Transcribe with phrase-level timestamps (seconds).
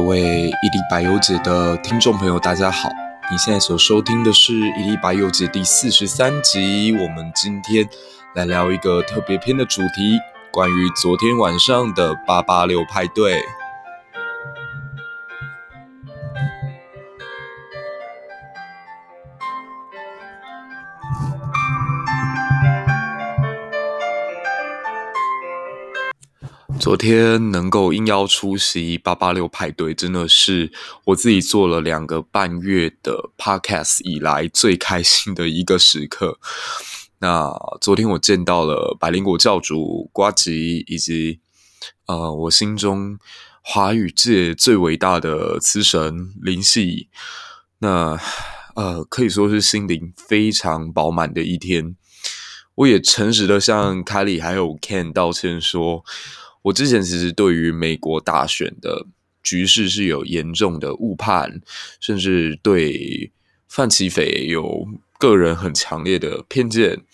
[0.00, 2.88] 各位一粒百忧解的听众朋友，大家好！
[3.30, 6.90] 你现在所收听的是一粒百忧解第四十三集。
[6.92, 7.86] 我们今天
[8.34, 10.18] 来聊一个特别篇的主题，
[10.50, 13.42] 关于昨天晚上的八八六派对。
[26.80, 30.72] 昨天能够应邀出席八八六派对，真的是
[31.04, 36.38] 我自己做了两个半月的 podcast 以来最开心的一个时刻。
[37.20, 41.40] 那昨天我见到了百灵果教主瓜吉，以及
[42.06, 43.18] 呃我心中
[43.60, 47.08] 华语界最伟大的词神林夕，
[47.80, 48.18] 那
[48.74, 51.94] 呃可以说是心灵非常饱满的一天。
[52.76, 56.02] 我也诚实的向凯里还有 Ken 道歉说。
[56.62, 59.06] 我之前其实对于美国大选的
[59.42, 61.60] 局势是有严重的误判，
[62.00, 63.32] 甚至对
[63.66, 64.86] 范琪斐有
[65.18, 67.04] 个人很强烈的偏见。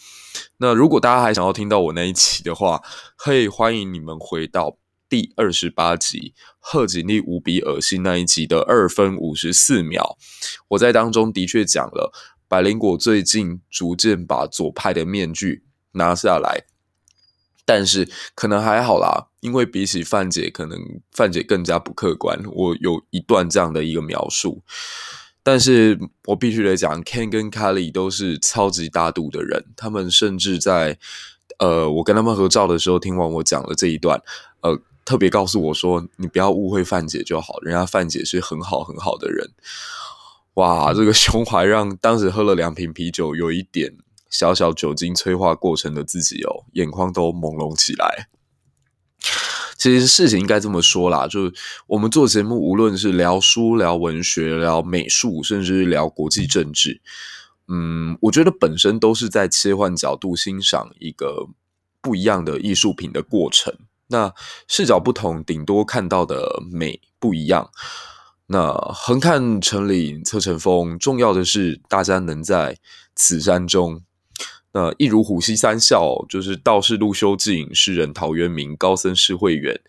[0.58, 2.83] 那如果大家还想要听到我那一期的话，
[3.16, 10.19] 可以欢迎你们回到第二十八集贺锦丽无比恶心那一集的二分五十四秒。
[10.69, 12.12] 我在当中的确讲了
[12.48, 16.64] 百灵果最近逐渐把左派的面具拿下来。
[17.67, 20.78] 但是可能还好啦，因为比起范姐，可能
[21.11, 22.41] 范姐更加不客观。
[22.53, 24.62] 我有一段这样的一个描述，
[25.42, 29.64] 但是我必须得讲，Ken 跟 Kelly 都是超级大度的人。
[29.77, 30.97] 他们甚至在
[31.59, 34.22] 呃，我跟他们合照的时候，听完我讲了这一段，
[34.61, 39.50] 呃，特别告诉我说：“你不要误会范姐就好，人家范姐是很好很好的人。”
[40.55, 43.97] 哇，这个胸怀让当时喝了两瓶啤酒，有一点。
[44.30, 48.28] 小小酒精催化过程的自己哦，眼眶都朦胧起来。
[49.78, 51.52] 其实事情应该这么说啦，就是
[51.87, 57.03] 我们做节目，无论是聊书、聊文学、聊美术，甚至是聊国际政治，
[57.69, 61.47] 嗯，我觉得本身都是在切换角度欣赏一个
[62.00, 63.75] 不一样的艺术品的过程。
[64.09, 64.32] 那
[64.66, 67.70] 视角不同，顶多看到的美不一样。
[68.47, 72.78] 那横看成岭侧成峰，重要的是大家能在
[73.15, 74.03] 此山中。
[74.78, 79.81] 那一如虎溪三笑，就是道士陆修静、诗人陶渊明、高僧施慧远。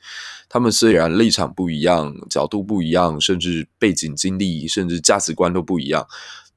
[0.47, 6.07] 他们虽然立场不一样，角度不一样，甚至背景经历，甚至价值观都不一样，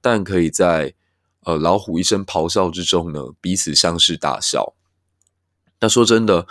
[0.00, 0.94] 但可以在
[1.42, 4.74] 呃老虎一声咆哮之中呢，彼此相视大笑。
[5.80, 6.46] 那说真的，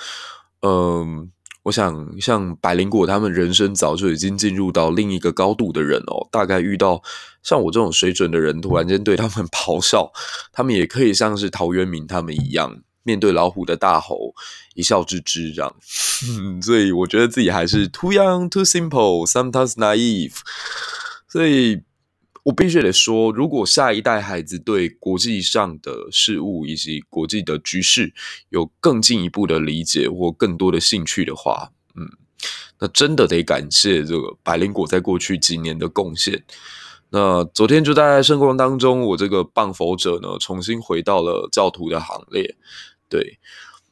[0.61, 1.31] 嗯、
[1.63, 7.01] 我想，像百灵果他们人生早就已经进入到另一个高度的人哦，大概遇到
[7.43, 10.11] 像我这种水准的人，突然间对他们 咆哮，
[10.51, 14.33] 他们也可以像是陶渊明他们一样，面对老虎的大吼，
[14.73, 15.75] 一笑置之这样。
[16.63, 20.37] 所以我觉得自己还是 too young, too simple, sometimes naive。
[21.27, 21.81] 所以。
[22.43, 28.13] 我必须得说，如果下一代孩子对国际上的事物以及国际的局势
[28.49, 32.09] 有更进一步的理解或更多的兴趣的话，嗯，
[32.79, 36.43] 那真的得感谢这个百灵果在过去几年的贡献。
[37.11, 42.55] 那昨天就在圣光当中，我这个谤佛者呢，重新回到了教徒的行列。
[43.09, 43.39] 对，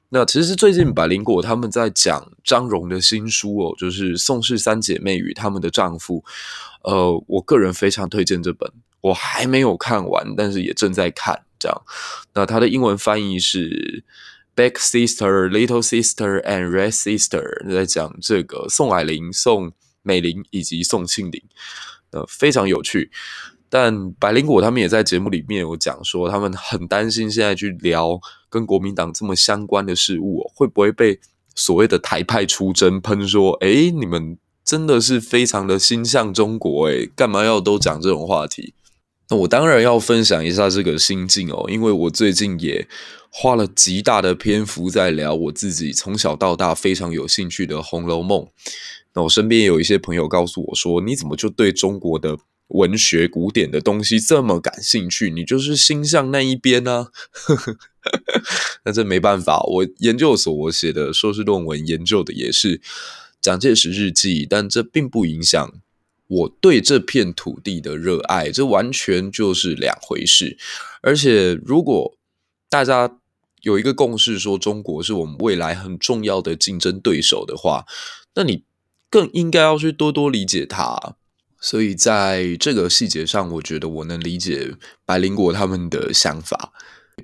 [0.09, 6.23] 那其实最近百灵果他们在讲张荣的新书哦，就是宋氏三姐妹与他们的丈夫。
[6.83, 11.43] 呃，我个人非常推荐这本，我还没有看完，但是也正在看。
[11.59, 11.81] 这样，
[12.35, 13.67] 那它的英文翻译是
[14.53, 21.43] 《Big Sister, Little Sister and Red Sister》，在讲这个宋霭龄、宋美龄以及宋庆龄，
[22.11, 23.11] 呃，非常有趣。
[23.69, 28.19] 但百灵果他们也在节目里面有讲说，他们很担心现在去聊
[28.49, 31.19] 跟国民党这么相关的事物，哦，会不会被
[31.55, 34.37] 所谓的台派出征喷说，诶，你们。
[34.67, 38.73] 真的是非常的心向中国诶，干嘛要都讲这种话题？
[39.29, 42.85] 那我当然要分享一下这个心境哦，因为我最近也
[43.29, 48.41] 花了极大的篇幅在聊我自己从小到大非常有兴趣的《红楼梦》。
[49.13, 52.37] 那我身边有一些朋友告诉我说：“你怎么就对中国的
[52.69, 55.29] 文学古典的东西这么感兴趣？
[55.29, 57.07] 你就是心向那一边呢？”
[58.85, 62.81] 那这没办法，我研究所我写的硕士论文研究的也是。
[63.39, 65.71] 蒋介石日记，但这并不影响
[66.27, 70.57] 我对这片土地的热爱，这完全就是两回事。
[71.01, 72.17] 而且，如果
[72.67, 73.19] 大家
[73.61, 77.85] 有一个共识，说中国是我们未来很重要的竞争对手的话，
[78.33, 78.63] 那你
[79.09, 81.15] 更应该要去多多理解它。
[81.67, 84.75] 所以，在这个细节上，我觉得我能理解
[85.05, 86.71] 百灵果他们的想法，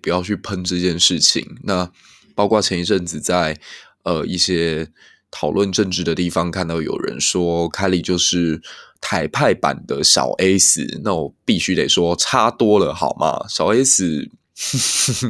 [0.01, 1.57] 不要去喷这件事情。
[1.63, 1.89] 那
[2.35, 3.57] 包括前一阵子在
[4.03, 4.89] 呃一些。
[5.35, 8.61] 讨论政治的地方看到有人说凯莉就是
[9.01, 13.43] 台派版的小 S，那我必须得说差多了好吗？
[13.49, 14.29] 小 S，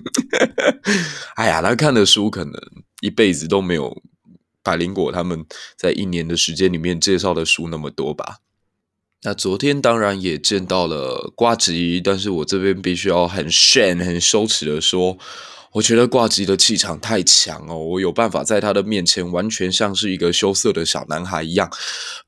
[1.37, 2.53] 哎呀，他看的书可能
[2.99, 4.03] 一辈子都没有
[4.61, 5.45] 百灵果他们
[5.77, 8.39] 在一年的时间里面介绍的书那么多吧。
[9.23, 15.17] 那昨天当然也见到了瓜吉，但是我这边必须要很炫很羞耻的说。
[15.71, 21.67] 我觉得瓜吉的气场太强哦，我有办法在他的面前完全像是一个羞涩的小男孩一样。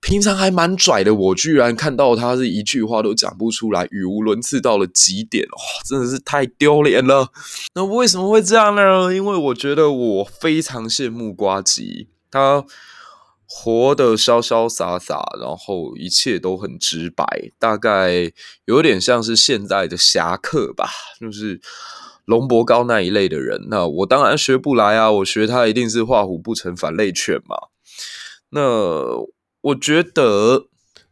[0.02, 7.30] 平常还蛮拽的，我居然看到他是一句话都讲不出来，语无伦次到了极点，哇，真的是太丢脸了。
[7.76, 9.14] 那为什么会这样呢？
[9.14, 12.66] 因为我觉得我非常羡慕瓜吉，他
[13.58, 17.26] 活得潇潇洒洒，然后一切都很直白，
[17.58, 18.32] 大概
[18.66, 20.90] 有点像是现在的侠客吧，
[21.22, 21.62] 就是。
[22.26, 25.12] 龙伯高那一类的人，那我当然学不来啊！
[25.12, 27.56] 我学他一定是画虎不成反类犬嘛。
[28.50, 28.60] 那
[29.62, 30.66] 我觉得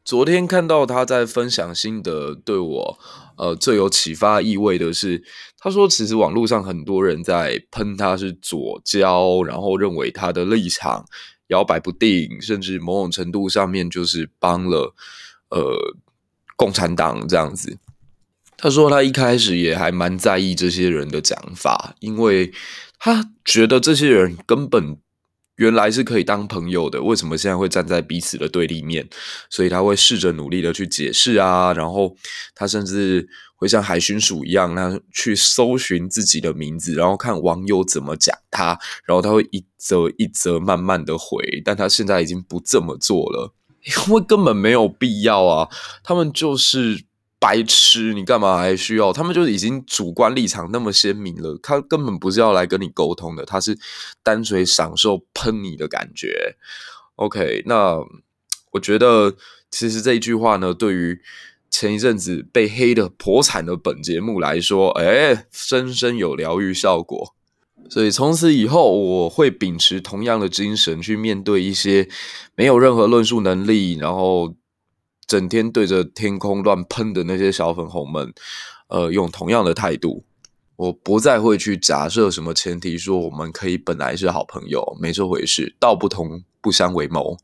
[0.03, 2.97] 昨天看到他在分享心得，对我
[3.37, 5.23] 呃最有启发意味的是，
[5.59, 11.05] 他说其实网络上很多人在喷他是左交，然后认为他的立场
[11.47, 14.93] 摇摆不定，甚至某种程度上面就是帮了
[15.49, 15.95] 呃
[16.55, 17.77] 共产党这样子。
[18.57, 22.53] 他说他一开始也还蛮在意这些人的讲法，因为
[22.97, 24.97] 他觉得这些人根本
[25.57, 29.07] 原来是可以当朋友的，为什么现在会站在彼此的对立面？
[29.49, 32.15] 所以他会试着努力的去解释啊，然后
[32.55, 43.53] 他甚至会像海巡署一样，那去搜寻自己的名字，然后看网友怎么讲他，然后他会一则一则慢慢的回，但他现在已经不这么做了，
[44.07, 45.69] 因为根本没有必要啊，
[46.03, 47.05] 他们就是。
[47.43, 49.11] 白痴，你干嘛还需要？
[49.11, 53.77] 他们就已经主观立场那么鲜明了，他根本不是要来跟你沟通的，他是
[54.23, 56.55] 单纯享受喷你的感觉。
[57.17, 57.97] OK，那
[58.71, 59.35] 我觉得
[59.69, 61.19] 其实这一句话呢，对于
[61.69, 67.35] 前一阵子被黑的颇惨的本节目来说，哎，深深有疗愈效果。
[67.89, 72.07] 所以从此以后，我会秉持同样的精神去面对一些
[72.55, 74.55] 没有任何论述能力，然后。
[75.25, 78.33] 整天对着天空乱喷的那些小粉红们，
[78.87, 80.23] 呃，用同样的态度，
[80.75, 87.37] 我不再会去假设什么前提，说我们可以本来是好朋友，没这回事，道不同不相为谋。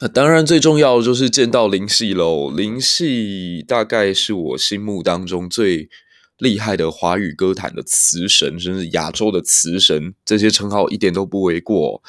[0.00, 5.90] 那当然最重要的就是见到林夕喽，林夕大概是我心目当中最
[6.38, 12.02] 厉害的华语歌坛的词神，甚至亚洲的词神，这些称号一点都不为过。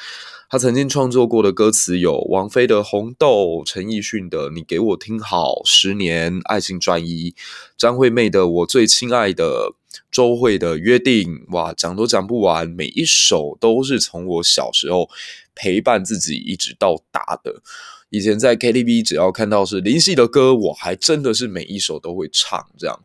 [0.52, 7.34] 他曾经创作过的歌词有王菲的《红豆》、陈奕迅的《你给我听好》、十年爱情转移、
[7.78, 9.72] 张惠妹的《我最亲爱的》、
[10.10, 11.36] 周蕙的《约定》。
[11.54, 15.08] 哇，讲都讲不完，每一首都是从我小时候
[15.54, 17.62] 陪伴自己一直到大的。
[18.10, 22.62] 以前在 KTV 只要看到是林夕的歌，我还真的是每一首都会唱。
[22.76, 23.00] 这样，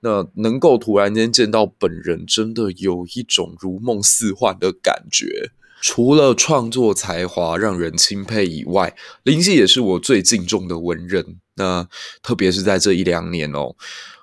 [0.00, 5.52] 那能够突然间见到本人，真的有一种如梦似幻的感觉。
[5.80, 11.38] 除了创作才华让人钦佩以外，林夕也是我最敬重的文人。
[11.56, 11.88] 那
[12.22, 13.74] 特别是在这一两年哦，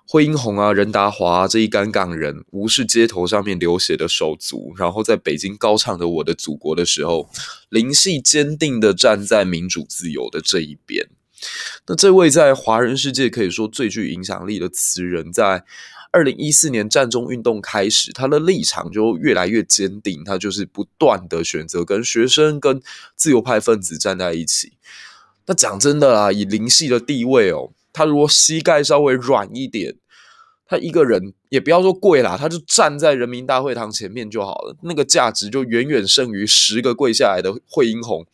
[0.07, 7.29] 惠英红啊、任达华啊，这一干港人无视街头上面流血的手足，然后在北京高唱着《我的祖国》的时候，
[7.69, 11.07] 林夕坚定地站在民主自由的这一边。
[11.85, 15.63] 那这位在华人世界可以说最具影响力的词人，在
[16.11, 22.81] 二零一四年战中运动开始，他的立场就越来越坚定，他就是不断的选择跟学生、跟
[23.15, 24.73] 自由派分子站在一起。
[25.45, 29.95] 那讲真的啊，以林系的地位哦，他如果膝盖稍微软一点。
[30.67, 38.25] 他一个人也不要说跪啦，他就站在人民大会堂前面就好了，那个价值就远远胜于十个跪下来的惠英红，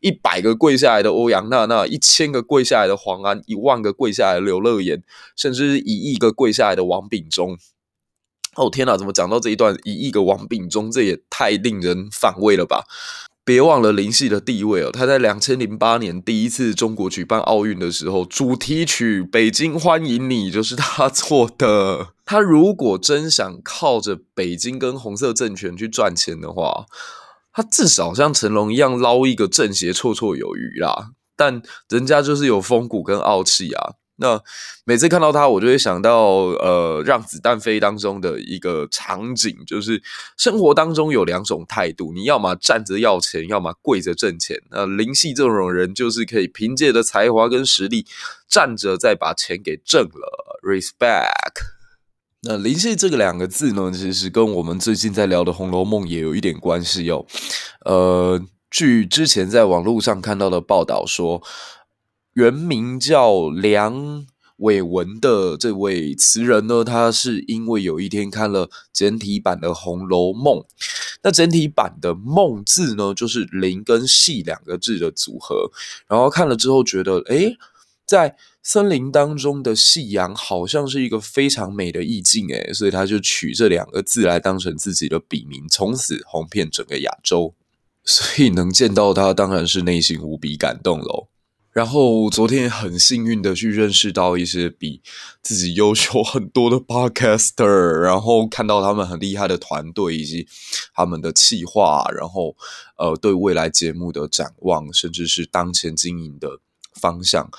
[0.00, 5.02] 一百个跪下来的欧阳娜娜，一千个跪下来的黄安，一万个跪下来的刘乐言，
[5.36, 7.58] 甚至是一亿个跪下来的王炳忠。
[8.56, 12.84] 哦天哪，怎么讲到这一段一亿个王炳忠，这也太令人反胃了吧？
[13.44, 22.14] 别忘了林夕的地位哦，他在两千零八年第一次中国举办奥运的时候，主题曲《北京欢迎你》就是他做的。
[22.24, 26.86] 他如果真想靠着北京跟红色政权去赚钱的话，
[27.52, 31.10] 他至少像成龙一样捞一个政协绰绰有余啦。
[31.36, 33.94] 但人家就是有风骨跟傲气啊。
[34.22, 34.40] 那
[34.84, 36.26] 每次看到他，我就会想到，
[36.62, 40.00] 呃，让子弹飞当中的一个场景，就是
[40.38, 44.56] 生活当中有两种态度，你要么站着要钱，要么跪着挣钱。
[44.70, 48.06] 那林夕这种人，就是可以凭借着才华跟实力，
[48.48, 50.60] 站着再把钱给挣了。
[50.62, 51.60] Respect。
[52.42, 57.26] 那林夕这个两个字呢，其实跟我们最近在聊的《红楼梦》也有一点关系哟。
[57.84, 58.40] 呃。
[58.74, 61.42] 据之前在网络上看到的报道说，
[62.34, 70.58] 原名叫梁伟文的这位词人呢，他是因为有一天看了简体版的《红楼梦》，
[71.22, 75.70] 那简体版的“梦”字呢，就是“林”跟“戏”两个字的组合，
[76.06, 77.56] 然后看了之后觉得，诶，
[78.06, 87.54] 在森林当中的夕阳好像是一个非常美的意境，诶，所以他就取这两个字来当成自己的笔名，从此红遍整个亚洲。
[88.04, 91.28] 所以能见到他，当然是内心无比感动喽。
[91.72, 95.00] 然后昨天很幸运的去认识到一些比
[95.40, 100.46] 自己优秀 很多的 podcaster，然后看到他们很厉害的团队以及
[100.94, 102.54] 他们的企划，然后
[102.98, 106.60] 呃对未来节目的展望，甚至是当前经营的
[107.00, 107.50] 方向，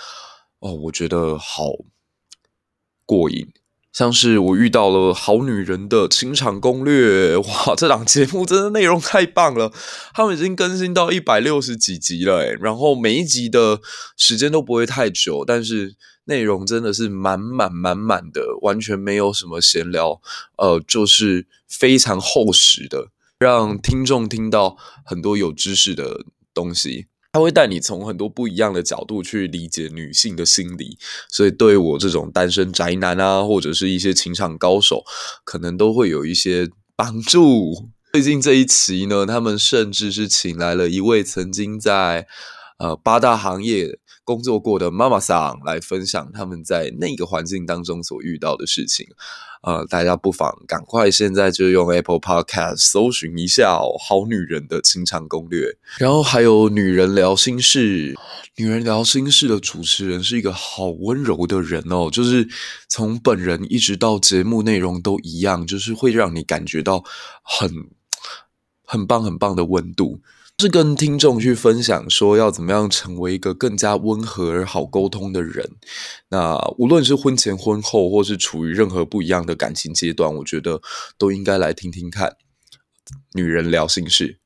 [0.60, 1.72] 哦，我觉得好
[3.06, 3.52] 过瘾。
[3.94, 9.72] 像是我遇到了好女人的情场攻略， 哇，这档节目真的内容太棒了！
[10.16, 13.80] 他们已经更新到一百六十几集了，然后每一集的
[14.18, 15.96] 时间都不会太久，但是
[16.26, 20.20] 内容真的是满满满满的，完全没有什么闲聊，
[20.58, 27.06] 呃，就是非常厚实的，让听众听到很多有知识的东西。
[27.34, 31.00] 他会带你从很多不一样的角度去理解女性的心理，
[31.30, 35.04] 所以对我这种单身宅男啊，或者是一些情场高手，
[35.44, 37.90] 可能都会有一些帮助。
[38.12, 42.28] 最近这一期呢，他们甚至是请来了一位曾经在
[42.78, 49.08] 呃八大行业工作过的妈妈桑来分享他们在那个环境当中所遇到的事情。
[49.64, 58.14] 呃，大家不妨赶快现在就用 Apple Podcast 搜寻一下哦，《好女人的情场攻略》，然后还有《女人聊心事》。
[58.58, 62.46] 《女人聊心事》的主持人是一个好温柔的人哦，就是
[62.90, 67.02] 从本人一直到节目内容都一样，就是会让你感觉到
[67.42, 67.72] 很
[68.86, 70.20] 很棒很棒的温度。
[70.60, 75.70] 是跟听众去分享说要怎么样成为一个更加温和而好沟通的人。
[76.30, 80.82] 那无论是婚前婚后，或是处于任何不一样的感情阶段，我觉得
[81.18, 82.38] 都应该来听听看。
[83.34, 84.40] 女人聊心事。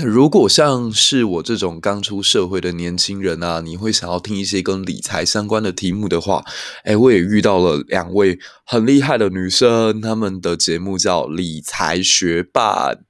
[0.00, 6.44] 那如果像是我这种刚出社会的年轻人啊，你会想要听一些跟理财相关的题目的话，
[6.84, 13.00] 诶，我也遇到了两位很厉害的女生，她们的节目叫理财学伴。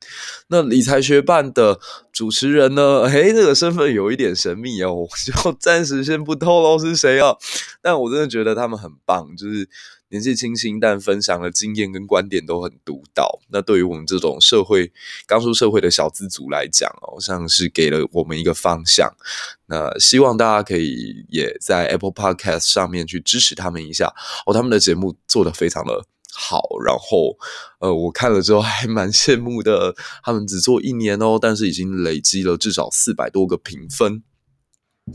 [0.49, 1.79] 那理财学伴的
[2.11, 7.37] 主持人呢，诶，这个身份有一点神秘哦，我就暂时先不透露是谁哦。
[7.83, 9.69] 但我真的觉得他们很棒，就是。
[10.11, 13.41] 年纪轻轻，但分享的经验跟观点都很独到。
[13.51, 14.91] 那对于我们这种社会
[15.27, 19.15] 刚出社会的小资族来讲哦，像是给了我们一个方向。
[19.67, 24.15] 那希望大家可以也在 Apple Podcast 上面去支持他们一下
[24.47, 24.55] 哦。
[24.55, 27.37] 他们的节目做得非常的好，然后
[27.81, 29.95] 呃，我看了之后还蛮羡慕的。
[30.23, 34.23] 他们只做一年哦，但是已经累积了至少四百多个评分。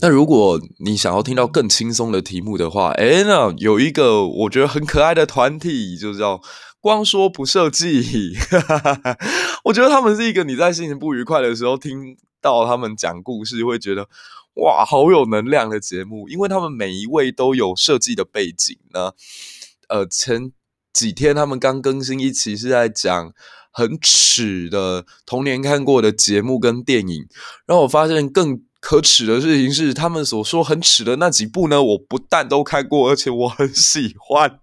[0.00, 6.40] 那如果你想要听到更轻松的题目的话，诶，那有一个我觉得很可爱的团体，就叫
[6.80, 8.36] 光说不设计。
[9.64, 14.08] 我觉得他们是一个你在心情不愉快的时候听到他们讲故事，会觉得
[14.54, 16.28] 哇，好有能量的节目。
[16.28, 19.12] 因为他们每一位都有设计的背景呢。
[19.88, 20.52] 呃，前
[20.92, 23.32] 几天他们刚更新一期，是在讲
[23.70, 27.26] 很耻的童年看过的节目跟电影，
[27.66, 28.60] 然后我发现更。
[28.86, 34.60] 可耻的事情是，他们所说很耻的那几部呢，我不但都看过，而且我很喜欢。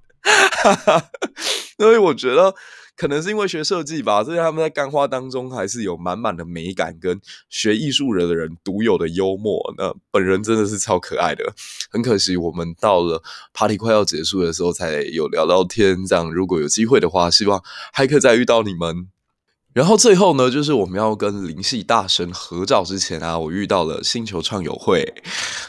[1.80, 2.54] 所以我觉得，
[2.96, 9.60] 可能是因为学设计吧，所以他们在干花当中还是有满满的美感跟学艺术人的人独有的幽默。
[9.76, 11.52] 那本人真的是超可爱的。
[11.90, 13.24] 很可惜，我们到了
[13.54, 16.06] party 快要结束的时候才有聊聊天。
[16.06, 17.60] 这样，如果有机会的话，希望
[17.92, 19.08] 还可以再遇到你们。
[19.74, 25.14] 然后最后呢，就是我们要跟灵系大神合照之前啊，我遇到了星球创友会。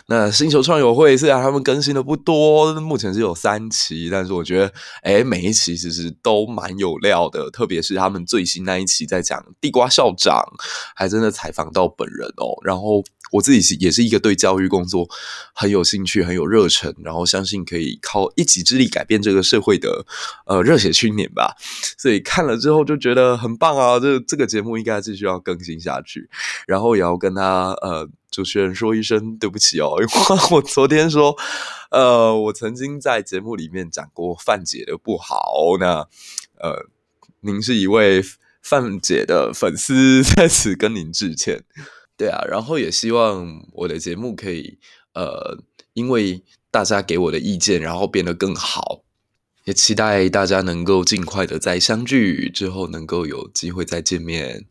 [0.06, 4.72] 那星球创友会虽然他们更新的不多，目前是有三期，但是我觉得，
[5.04, 7.48] 诶，每一期其实都蛮有料的。
[7.50, 10.44] 特别是他们最新那一期在讲地瓜校长，
[10.96, 12.58] 还真的采访到本人哦。
[12.64, 13.04] 然后。
[13.32, 15.08] 我自己是也是一个对教育工作
[15.52, 20.06] 很有兴趣、很有热忱，然后相信可以靠一己之力改变这个社会的
[20.46, 21.56] 呃热血青年吧。
[21.98, 23.98] 所以看了之后就觉得很棒啊！
[23.98, 26.28] 这这个节目应该继续要更新下去，
[26.66, 31.34] 然后也要跟他呃主持人说一声对不起哦，因为我昨天说
[31.90, 36.06] 呃我曾经在节目里面讲过范姐的不好，那
[36.60, 36.86] 呃
[37.40, 38.22] 您是一位
[38.62, 41.64] 范姐的粉丝，在此跟您致歉。
[42.16, 44.78] 对啊，然后也希望我的节目可以，
[45.14, 45.58] 呃，
[45.94, 49.02] 因为大家给我的意见，然后变得更好。
[49.64, 54.66] 也期待大家能够尽快的再相聚，之后能够有机会再见面。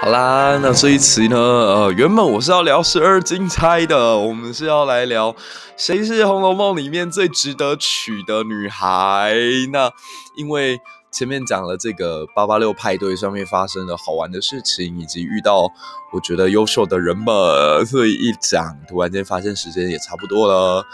[0.00, 5.36] 好啦，那这一期呢，呃，原本我是要聊十二金钗的，我们是要来聊
[5.76, 9.36] 谁是《红楼梦》里面最值得娶的女孩。
[9.70, 9.92] 那
[10.36, 10.80] 因为
[11.12, 15.70] 前面讲了这个八八六派对上面发生的好玩的事情，以及遇到
[16.10, 20.84] 我觉得优秀的人们，所以一讲，突然间发现时间也差不多了。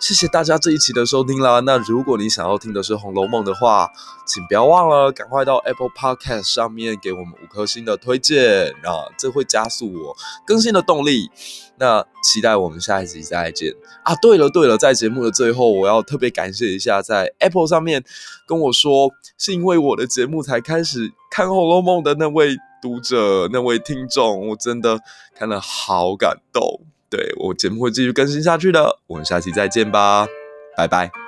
[0.00, 1.58] 谢谢大家这一期的收听啦！
[1.58, 3.90] 那如果你想要听的是《红楼梦》的话，
[4.24, 11.32] 请不要忘了赶快到 Apple Podcast 上面给我们五颗星的推荐啊，这会加速我更新的动力。
[11.78, 14.14] 那期待我们下一集再见啊！
[14.20, 18.04] 对了对了，在节目的最后，我要特别感谢一下在 Apple 上面
[18.46, 24.98] 跟我说是因为我的节目才开始看《红楼梦》的那位读者、那位听众，我真的
[25.34, 26.80] 看了好感动。
[27.10, 30.26] 对，我节目会继续更新下去的，我们下期再见吧，
[30.76, 31.27] 拜拜。